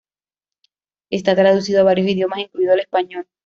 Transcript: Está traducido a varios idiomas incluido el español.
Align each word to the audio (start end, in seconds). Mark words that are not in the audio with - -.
Está 1.11 1.35
traducido 1.35 1.81
a 1.81 1.83
varios 1.83 2.07
idiomas 2.07 2.39
incluido 2.39 2.73
el 2.73 2.79
español. 2.79 3.27